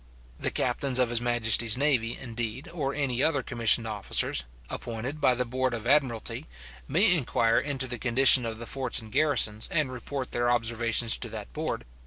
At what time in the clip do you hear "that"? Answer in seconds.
11.29-11.53